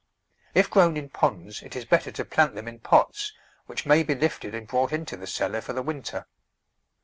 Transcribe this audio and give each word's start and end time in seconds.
If 0.55 0.67
grown 0.67 0.97
in 0.97 1.09
ponds 1.09 1.61
it 1.61 1.75
is 1.75 1.85
better 1.85 2.11
to 2.13 2.25
plant 2.25 2.55
them 2.55 2.67
in 2.67 2.79
pots, 2.79 3.33
which 3.67 3.85
may 3.85 4.01
be 4.01 4.15
lifted 4.15 4.55
and 4.55 4.65
brought 4.67 4.91
into 4.91 5.15
the 5.15 5.27
cellar 5.27 5.61
for 5.61 5.73
the 5.73 5.83
winter. 5.83 6.25